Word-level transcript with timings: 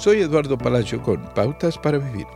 Soy 0.00 0.22
Eduardo 0.22 0.56
Palacio 0.56 1.02
con 1.02 1.22
Pautas 1.34 1.76
para 1.76 1.98
Vivir. 1.98 2.26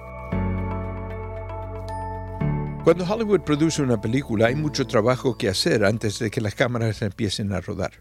Cuando 2.84 3.06
Hollywood 3.08 3.40
produce 3.40 3.80
una 3.80 3.98
película 3.98 4.48
hay 4.48 4.54
mucho 4.54 4.86
trabajo 4.86 5.38
que 5.38 5.48
hacer 5.48 5.82
antes 5.82 6.18
de 6.18 6.30
que 6.30 6.42
las 6.42 6.54
cámaras 6.54 7.00
empiecen 7.00 7.54
a 7.54 7.62
rodar. 7.62 7.92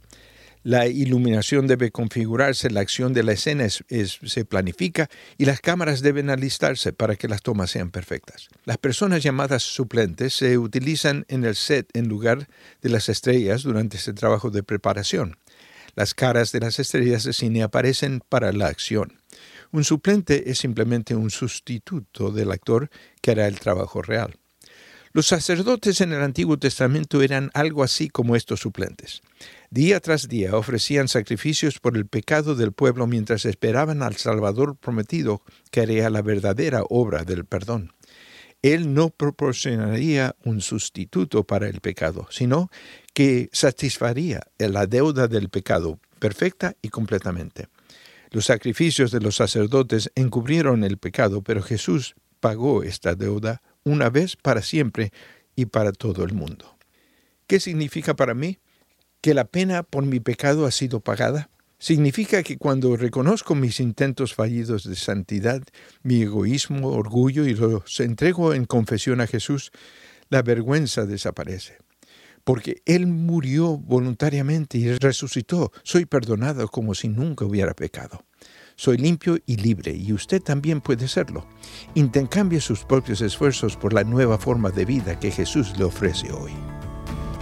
La 0.63 0.88
iluminación 0.88 1.65
debe 1.65 1.91
configurarse, 1.91 2.70
la 2.71 2.81
acción 2.81 3.13
de 3.13 3.23
la 3.23 3.31
escena 3.31 3.70
se 3.70 4.44
planifica 4.44 5.10
y 5.38 5.46
las 5.46 5.62
cámaras 5.62 6.02
deben 6.02 6.30
alistarse 6.30 6.92
para 6.92 7.16
que 7.16 7.30
las 7.30 7.42
tomas 7.42 7.72
sean 7.72 7.90
perfectas. 7.90 8.50
Las 8.66 8.80
personas 8.80 9.24
llamadas 9.24 9.64
suplentes 9.64 10.34
se 10.34 10.58
utilizan 10.58 11.24
en 11.30 11.46
el 11.46 11.56
set 11.56 11.90
en 11.94 12.10
lugar 12.10 12.50
de 12.82 12.90
las 12.90 13.08
estrellas 13.08 13.64
durante 13.64 13.96
este 13.96 14.12
trabajo 14.12 14.50
de 14.50 14.62
preparación. 14.62 15.38
Las 15.96 16.14
caras 16.14 16.52
de 16.52 16.59
las 16.59 16.80
estrellas 16.80 17.23
de 17.23 17.32
cine 17.32 17.64
aparecen 17.64 18.22
para 18.27 18.52
la 18.52 18.68
acción. 18.68 19.23
Un 19.73 19.84
suplente 19.84 20.52
es 20.52 20.59
simplemente 20.59 21.16
un 21.16 21.32
sustituto 21.32 22.30
del 22.30 22.52
actor 22.52 22.91
que 23.22 23.32
hará 23.32 23.48
el 23.48 23.59
trabajo 23.59 24.04
real. 24.04 24.36
Los 25.13 25.26
sacerdotes 25.26 25.99
en 25.99 26.13
el 26.13 26.22
Antiguo 26.22 26.59
Testamento 26.59 27.23
eran 27.23 27.49
algo 27.55 27.84
así 27.84 28.08
como 28.08 28.36
estos 28.36 28.59
suplentes. 28.59 29.23
Día 29.72 29.99
tras 29.99 30.27
día 30.27 30.55
ofrecían 30.55 31.08
sacrificios 31.08 31.80
por 31.80 31.98
el 31.98 32.05
pecado 32.05 32.54
del 32.54 32.72
pueblo 32.72 33.08
mientras 33.08 33.46
esperaban 33.46 34.04
al 34.04 34.16
Salvador 34.18 34.76
prometido 34.76 35.41
que 35.72 35.82
haría 35.82 36.12
la 36.12 36.21
verdadera 36.21 36.84
obra 36.88 37.24
del 37.24 37.46
perdón. 37.46 37.94
Él 38.62 38.94
no 38.94 39.10
proporcionaría 39.10 40.35
un 40.46 40.62
sustituto 40.62 41.46
para 41.46 41.68
el 41.68 41.82
pecado, 41.82 42.27
sino 42.30 42.70
que 43.16 43.49
satisfaría 43.52 44.41
la 44.60 44.85
deuda 44.85 45.27
del 45.27 45.49
pecado 45.49 45.99
perfecta 46.20 46.76
y 46.84 46.90
completamente. 46.90 47.70
Los 48.33 48.45
sacrificios 48.45 49.11
de 49.11 49.19
los 49.19 49.35
sacerdotes 49.35 50.11
encubrieron 50.15 50.83
el 50.83 50.97
pecado, 50.97 51.43
pero 51.43 51.62
Jesús 51.62 52.15
pagó 52.40 52.81
esta 52.81 53.13
deuda 53.13 53.62
una 53.84 54.09
vez 54.09 54.35
para 54.35 54.63
siempre 54.63 55.13
y 55.55 55.67
para 55.67 55.91
todo 55.91 56.23
el 56.23 56.34
mundo. 56.34 56.75
¿Qué 57.45 57.59
significa 57.59 58.15
para 58.15 58.34
mí? 58.34 58.57
Que 59.21 59.35
la 59.35 59.45
pena 59.45 59.84
por 59.84 60.07
mi 60.07 60.20
pecado 60.20 60.65
ha 60.65 60.71
sido 60.71 60.99
pagada. 60.99 61.51
Significa 61.77 62.41
que 62.41 62.57
cuando 62.57 62.98
reconozco 62.98 63.53
mis 63.53 63.79
intentos 63.79 64.34
fallidos 64.34 64.84
de 64.84 64.95
santidad, 64.95 65.62
mi 66.02 66.23
egoísmo, 66.23 66.90
orgullo 66.90 67.45
y 67.45 67.53
los 67.53 68.00
entrego 68.00 68.56
en 68.56 68.66
confesión 68.66 69.22
a 69.22 69.28
Jesús, 69.28 69.72
la 70.30 70.42
vergüenza 70.42 71.06
desaparece. 71.06 71.78
Porque 72.44 72.82
Él 72.86 73.08
murió 73.08 73.78
voluntariamente 73.78 74.78
y 74.78 74.92
resucitó. 74.94 75.72
Soy 75.84 76.06
perdonado 76.06 76.68
como 76.68 76.94
si 76.94 77.08
nunca 77.08 77.46
hubiera 77.46 77.74
pecado. 77.74 78.26
Soy 78.76 78.98
limpio 78.98 79.38
y 79.46 79.58
libre 79.58 79.94
y 79.94 80.14
usted 80.14 80.42
también 80.42 80.82
puede 80.82 81.08
serlo. 81.08 81.48
Intercambie 81.94 82.60
sus 82.60 82.84
propios 82.84 83.22
esfuerzos 83.22 83.78
por 83.78 83.94
la 83.94 84.04
nueva 84.04 84.38
forma 84.38 84.72
de 84.72 84.86
vida 84.86 85.20
que 85.20 85.32
Jesús 85.32 85.78
le 85.78 85.84
ofrece 85.84 86.32
hoy. 86.32 86.52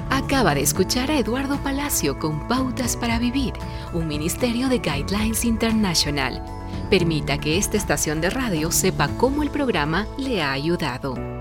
Acaba 0.10 0.54
de 0.54 0.62
escuchar 0.62 1.10
a 1.10 1.18
Eduardo 1.18 1.58
Palacio 1.64 2.20
con 2.20 2.48
Pautas 2.50 2.98
para 2.98 3.18
Vivir, 3.18 3.54
un 3.94 4.08
ministerio 4.08 4.68
de 4.68 4.80
Guidelines 4.80 5.46
International. 5.46 6.44
Permita 6.90 7.38
que 7.38 7.58
esta 7.58 7.78
estación 7.78 8.20
de 8.20 8.30
radio 8.30 8.72
sepa 8.72 9.08
cómo 9.18 9.42
el 9.42 9.50
programa 9.50 10.06
le 10.18 10.42
ha 10.42 10.52
ayudado. 10.52 11.41